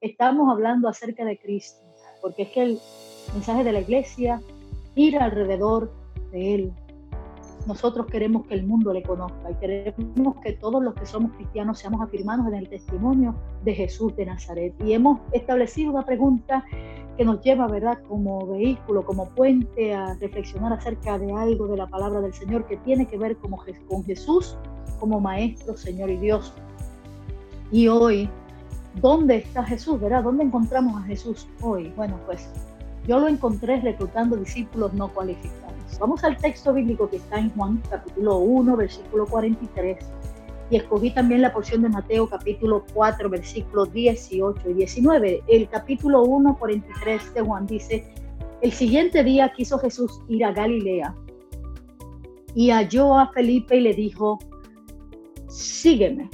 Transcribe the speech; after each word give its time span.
estamos 0.00 0.50
hablando 0.50 0.88
acerca 0.88 1.24
de 1.24 1.38
Cristo, 1.38 1.80
porque 2.20 2.42
es 2.42 2.48
que 2.50 2.62
el 2.62 2.78
mensaje 3.32 3.64
de 3.64 3.72
la 3.72 3.80
iglesia, 3.80 4.40
ir 4.94 5.18
alrededor 5.18 5.92
de 6.32 6.54
Él. 6.54 6.72
Nosotros 7.66 8.06
queremos 8.06 8.46
que 8.46 8.54
el 8.54 8.64
mundo 8.64 8.92
le 8.92 9.02
conozca 9.02 9.50
y 9.50 9.54
queremos 9.54 10.36
que 10.42 10.52
todos 10.52 10.82
los 10.82 10.94
que 10.94 11.04
somos 11.04 11.32
cristianos 11.32 11.80
seamos 11.80 12.00
afirmados 12.00 12.46
en 12.46 12.54
el 12.54 12.68
testimonio 12.68 13.34
de 13.64 13.74
Jesús 13.74 14.14
de 14.14 14.26
Nazaret. 14.26 14.72
Y 14.84 14.92
hemos 14.92 15.18
establecido 15.32 15.90
una 15.90 16.04
pregunta 16.04 16.64
que 17.16 17.24
nos 17.24 17.40
lleva, 17.40 17.66
¿verdad?, 17.66 17.98
como 18.06 18.46
vehículo, 18.46 19.04
como 19.04 19.28
puente 19.30 19.94
a 19.94 20.14
reflexionar 20.14 20.74
acerca 20.74 21.18
de 21.18 21.32
algo 21.32 21.66
de 21.66 21.78
la 21.78 21.88
palabra 21.88 22.20
del 22.20 22.34
Señor 22.34 22.66
que 22.66 22.76
tiene 22.78 23.06
que 23.06 23.18
ver 23.18 23.36
con 23.38 24.04
Jesús 24.04 24.56
como 25.00 25.18
Maestro, 25.18 25.76
Señor 25.76 26.10
y 26.10 26.18
Dios. 26.18 26.54
Y 27.72 27.88
hoy, 27.88 28.30
¿dónde 29.00 29.36
está 29.36 29.64
Jesús, 29.64 30.00
verdad? 30.00 30.22
¿Dónde 30.22 30.44
encontramos 30.44 31.00
a 31.02 31.04
Jesús 31.04 31.46
hoy? 31.60 31.92
Bueno, 31.96 32.18
pues 32.26 32.48
yo 33.06 33.18
lo 33.18 33.28
encontré 33.28 33.80
reclutando 33.80 34.36
discípulos 34.36 34.92
no 34.94 35.08
cualificados. 35.08 35.98
Vamos 36.00 36.24
al 36.24 36.36
texto 36.36 36.72
bíblico 36.72 37.08
que 37.08 37.16
está 37.16 37.38
en 37.38 37.50
Juan 37.50 37.82
capítulo 37.88 38.38
1, 38.38 38.76
versículo 38.76 39.26
43 39.26 39.98
y 40.70 40.76
escogí 40.76 41.10
también 41.10 41.42
la 41.42 41.52
porción 41.52 41.82
de 41.82 41.88
Mateo 41.88 42.28
capítulo 42.28 42.84
4, 42.92 43.30
versículos 43.30 43.92
18 43.92 44.70
y 44.70 44.74
19. 44.74 45.42
El 45.46 45.68
capítulo 45.68 46.22
1, 46.22 46.56
43 46.58 47.34
de 47.34 47.40
Juan 47.40 47.66
dice, 47.66 48.12
el 48.62 48.72
siguiente 48.72 49.22
día 49.22 49.52
quiso 49.54 49.78
Jesús 49.78 50.20
ir 50.28 50.44
a 50.44 50.52
Galilea 50.52 51.14
y 52.54 52.70
halló 52.70 53.16
a 53.16 53.30
Felipe 53.32 53.76
y 53.76 53.80
le 53.80 53.94
dijo, 53.94 54.38
sígueme. 55.48 56.28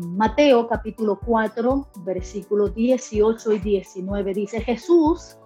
Mateo 0.00 0.66
capítulo 0.66 1.18
4, 1.24 1.88
versículos 2.04 2.74
18 2.74 3.52
y 3.52 3.58
19 3.58 4.34
dice, 4.34 4.60
Jesús 4.60 5.36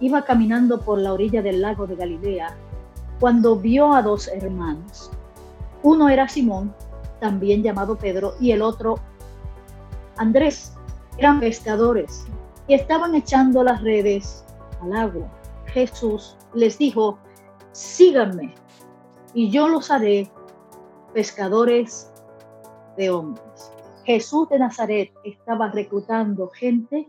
iba 0.00 0.24
caminando 0.24 0.80
por 0.80 0.98
la 0.98 1.12
orilla 1.12 1.42
del 1.42 1.60
lago 1.60 1.86
de 1.86 1.96
Galilea 1.96 2.56
cuando 3.20 3.56
vio 3.56 3.92
a 3.92 4.02
dos 4.02 4.28
hermanos 4.28 5.10
uno 5.84 6.08
era 6.08 6.26
Simón, 6.26 6.74
también 7.20 7.62
llamado 7.62 7.96
Pedro, 7.96 8.34
y 8.40 8.52
el 8.52 8.62
otro 8.62 8.96
Andrés. 10.16 10.72
Eran 11.18 11.38
pescadores 11.38 12.24
y 12.66 12.74
estaban 12.74 13.14
echando 13.14 13.62
las 13.62 13.82
redes 13.82 14.44
al 14.80 14.94
agua. 14.94 15.28
Jesús 15.66 16.36
les 16.54 16.78
dijo, 16.78 17.18
síganme 17.72 18.54
y 19.34 19.50
yo 19.50 19.68
los 19.68 19.90
haré 19.90 20.30
pescadores 21.12 22.10
de 22.96 23.10
hombres. 23.10 23.72
Jesús 24.04 24.48
de 24.48 24.58
Nazaret 24.58 25.12
estaba 25.24 25.70
reclutando 25.70 26.48
gente 26.50 27.06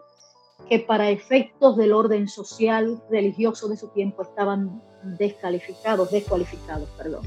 que 0.70 0.80
para 0.80 1.10
efectos 1.10 1.78
del 1.78 1.94
orden 1.94 2.28
social, 2.28 3.02
religioso 3.10 3.68
de 3.68 3.78
su 3.78 3.90
tiempo 3.90 4.24
estaban 4.24 4.82
descalificados, 5.20 6.12
descualificados, 6.12 6.90
perdón. 6.98 7.26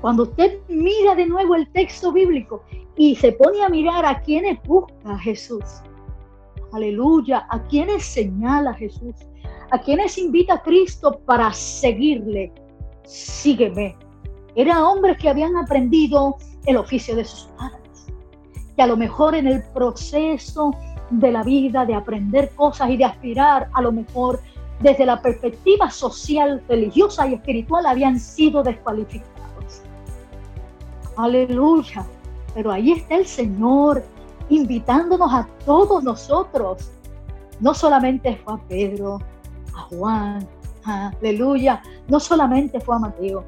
Cuando 0.00 0.22
usted 0.24 0.60
mira 0.68 1.14
de 1.14 1.26
nuevo 1.26 1.54
el 1.54 1.70
texto 1.72 2.12
bíblico 2.12 2.62
y 2.96 3.16
se 3.16 3.32
pone 3.32 3.62
a 3.62 3.68
mirar 3.68 4.06
a 4.06 4.20
quienes 4.20 4.62
busca 4.62 5.18
Jesús, 5.18 5.64
aleluya, 6.72 7.46
a 7.50 7.62
quienes 7.64 8.04
señala 8.04 8.72
Jesús, 8.74 9.14
a 9.70 9.78
quienes 9.80 10.16
invita 10.16 10.54
a 10.54 10.62
Cristo 10.62 11.20
para 11.26 11.52
seguirle, 11.52 12.52
sígueme. 13.04 13.96
Eran 14.54 14.78
hombres 14.78 15.18
que 15.18 15.28
habían 15.28 15.56
aprendido 15.56 16.36
el 16.66 16.76
oficio 16.76 17.16
de 17.16 17.24
sus 17.24 17.44
padres, 17.58 18.06
que 18.76 18.82
a 18.82 18.86
lo 18.86 18.96
mejor 18.96 19.34
en 19.34 19.46
el 19.46 19.62
proceso 19.74 20.72
de 21.10 21.32
la 21.32 21.42
vida, 21.42 21.84
de 21.84 21.94
aprender 21.94 22.50
cosas 22.54 22.90
y 22.90 22.96
de 22.96 23.04
aspirar 23.04 23.68
a 23.72 23.82
lo 23.82 23.92
mejor 23.92 24.40
desde 24.80 25.04
la 25.04 25.20
perspectiva 25.20 25.90
social, 25.90 26.62
religiosa 26.68 27.26
y 27.28 27.34
espiritual 27.34 27.86
habían 27.86 28.18
sido 28.18 28.62
descualificados. 28.62 29.82
Aleluya. 31.16 32.06
Pero 32.54 32.72
ahí 32.72 32.92
está 32.92 33.16
el 33.16 33.26
Señor 33.26 34.02
invitándonos 34.48 35.32
a 35.32 35.46
todos 35.64 36.02
nosotros. 36.02 36.90
No 37.60 37.74
solamente 37.74 38.40
fue 38.44 38.54
a 38.54 38.58
Pedro, 38.68 39.18
a 39.74 39.80
Juan, 39.82 40.48
aleluya. 40.84 41.82
No 42.08 42.18
solamente 42.18 42.80
fue 42.80 42.96
a 42.96 42.98
Mateo. 42.98 43.44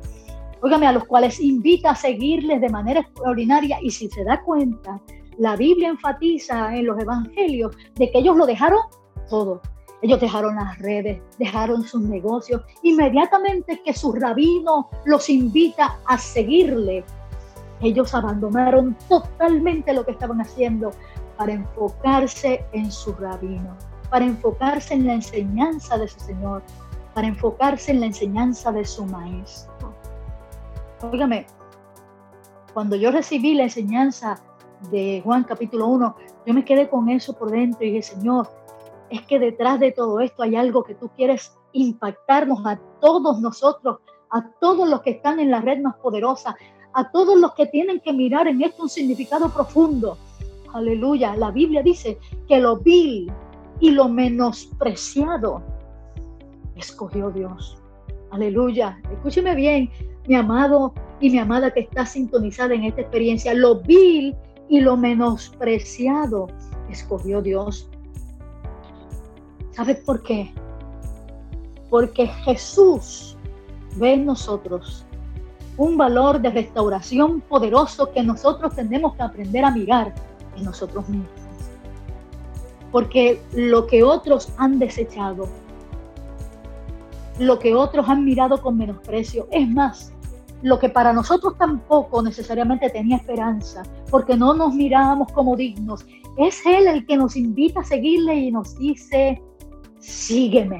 Óigame, 0.63 0.87
a 0.87 0.93
los 0.93 1.05
cuales 1.05 1.41
invita 1.41 1.91
a 1.91 1.97
seguirles 1.97 2.61
de 2.61 2.69
manera 2.69 3.01
extraordinaria. 3.01 3.79
Y 3.83 3.91
si 3.91 4.09
se 4.09 4.25
da 4.25 4.41
cuenta, 4.43 5.01
la 5.39 5.57
Biblia 5.57 5.89
enfatiza 5.89 6.75
en 6.77 6.87
los 6.87 7.01
evangelios 7.01 7.77
de 7.97 8.11
que 8.11 8.19
ellos 8.19 8.37
lo 8.37 8.47
dejaron 8.47 8.81
todo. 9.29 9.61
Ellos 10.03 10.21
dejaron 10.21 10.57
las 10.57 10.79
redes, 10.79 11.21
dejaron 11.39 11.83
sus 11.85 12.03
negocios. 12.03 12.63
Inmediatamente 12.83 13.81
que 13.85 13.93
su 13.93 14.13
rabino 14.13 14.89
los 15.05 15.29
invita 15.29 15.99
a 16.07 16.19
seguirle, 16.19 17.05
ellos 17.81 18.15
abandonaron 18.15 18.97
totalmente 19.09 19.93
lo 19.93 20.05
que 20.05 20.13
estaban 20.13 20.41
haciendo 20.41 20.91
para 21.37 21.53
enfocarse 21.53 22.65
en 22.73 22.91
su 22.93 23.13
rabino, 23.15 23.77
para 24.11 24.25
enfocarse 24.25 24.95
en 24.95 25.09
la 25.09 25.15
enseñanza 25.15 25.99
de 25.99 26.07
su 26.07 26.21
Señor, 26.21 26.63
para 27.15 27.27
enfocarse 27.27 27.91
en 27.91 28.01
la 28.01 28.07
enseñanza 28.07 28.71
de 28.71 28.85
su 28.85 29.05
maestro. 29.07 29.82
Óigame, 31.11 31.47
cuando 32.73 32.95
yo 32.97 33.11
recibí 33.11 33.55
la 33.55 33.65
enseñanza 33.65 34.41
de 34.91 35.21
Juan 35.25 35.45
capítulo 35.45 35.89
1, 35.89 36.17
yo 36.47 36.55
me 36.55 36.65
quedé 36.65 36.89
con 36.89 37.09
eso 37.09 37.33
por 37.37 37.51
dentro 37.51 37.85
y 37.85 37.91
dije, 37.91 38.03
Señor, 38.03 38.49
es 39.11 39.23
que 39.23 39.39
detrás 39.39 39.81
de 39.81 39.93
todo 39.93 40.21
esto 40.21 40.43
hay 40.43 40.55
algo 40.55 40.85
que 40.85 40.95
tú 40.95 41.11
quieres 41.17 41.53
impactarnos 41.73 42.65
a 42.65 42.79
todos 43.01 43.41
nosotros, 43.41 43.99
a 44.31 44.49
todos 44.61 44.89
los 44.89 45.03
que 45.03 45.11
están 45.11 45.41
en 45.41 45.51
la 45.51 45.61
red 45.61 45.81
más 45.81 45.97
poderosa, 45.97 46.57
a 46.95 47.11
todos 47.11 47.37
los 47.37 47.53
que 47.55 47.67
tienen 47.67 48.01
que 48.01 48.13
mirar 48.13 48.47
en 48.47 48.63
esto 48.63 48.85
un 48.85 48.89
significado 48.89 49.51
profundo. 49.51 50.17
Aleluya. 50.73 51.37
La 51.37 51.51
Biblia 51.51 51.83
dice 51.83 52.19
que 52.49 52.59
lo 52.59 52.77
vil 52.77 53.31
y 53.81 53.91
lo 53.91 54.09
menospreciado 54.09 55.63
escogió 56.77 57.31
Dios. 57.31 57.77
Aleluya. 58.31 58.99
Escúcheme 59.11 59.55
bien, 59.55 59.91
mi 60.27 60.35
amado 60.35 60.95
y 61.21 61.31
mi 61.31 61.39
amada 61.39 61.71
que 61.71 61.81
está 61.81 62.07
sintonizada 62.07 62.75
en 62.75 62.85
esta 62.85 63.03
experiencia. 63.03 63.55
Lo 63.55 63.81
vil 63.81 64.37
y 64.69 64.81
lo 64.81 64.97
menospreciado 64.97 66.49
escogió 66.91 67.43
Dios. 67.43 67.89
¿Sabes 69.71 69.99
por 69.99 70.23
qué? 70.23 70.53
Porque 71.89 72.27
Jesús 72.27 73.37
ve 73.97 74.15
en 74.15 74.27
nosotros 74.27 75.07
un 75.77 75.97
valor 75.97 76.41
de 76.41 76.51
restauración 76.51 77.41
poderoso 77.41 78.11
que 78.13 78.23
nosotros 78.23 78.75
tenemos 78.75 79.15
que 79.15 79.23
aprender 79.23 79.65
a 79.65 79.71
mirar 79.71 80.15
en 80.57 80.65
nosotros 80.65 81.09
mismos. 81.09 81.31
Porque 82.91 83.41
lo 83.55 83.87
que 83.87 84.03
otros 84.03 84.53
han 84.59 84.79
desechado, 84.79 85.49
lo 87.43 87.59
que 87.59 87.75
otros 87.75 88.09
han 88.09 88.25
mirado 88.25 88.63
con 88.63 88.77
menosprecio, 88.77 89.49
es 89.51 89.69
más, 89.69 90.13
lo 90.63 90.79
que 90.79 90.89
para 90.89 91.13
nosotros 91.13 91.59
tampoco 91.59 92.23
necesariamente 92.23 92.89
tenía 92.89 93.17
esperanza, 93.17 93.83
porque 94.11 94.37
no 94.37 94.55
nos 94.55 94.75
mirábamos 94.75 95.33
como 95.33 95.57
dignos, 95.57 96.07
es 96.39 96.65
Él 96.65 96.87
el 96.87 97.05
que 97.05 97.17
nos 97.17 97.37
invita 97.37 97.81
a 97.81 97.85
seguirle 97.85 98.37
y 98.37 98.53
nos 98.53 98.79
dice, 98.79 99.43
sígueme, 99.99 100.79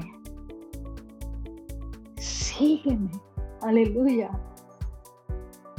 sígueme, 2.15 3.11
aleluya. 3.61 4.31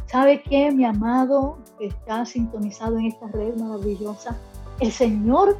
¿Sabe 0.07 0.43
qué, 0.43 0.71
mi 0.71 0.85
amado 0.85 1.59
que 1.79 1.87
está 1.87 2.27
sintonizado 2.27 2.99
en 2.99 3.07
esta 3.07 3.27
red 3.29 3.57
maravillosa? 3.57 4.37
El 4.81 4.93
Señor 4.93 5.57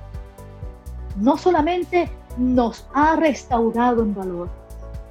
no 1.17 1.39
solamente 1.39 2.11
nos 2.37 2.87
ha 2.93 3.17
restaurado 3.17 4.03
en 4.03 4.15
valor, 4.15 4.64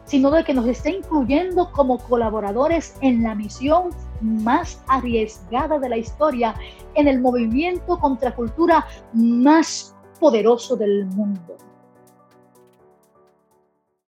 sino 0.05 0.31
de 0.31 0.43
que 0.43 0.53
nos 0.53 0.67
está 0.67 0.89
incluyendo 0.89 1.71
como 1.71 1.97
colaboradores 1.97 2.95
en 3.01 3.23
la 3.23 3.35
misión 3.35 3.89
más 4.21 4.81
arriesgada 4.87 5.79
de 5.79 5.89
la 5.89 5.97
historia, 5.97 6.55
en 6.95 7.07
el 7.07 7.21
movimiento 7.21 7.99
contra 7.99 8.35
cultura 8.35 8.85
más 9.13 9.95
poderoso 10.19 10.75
del 10.75 11.05
mundo. 11.07 11.57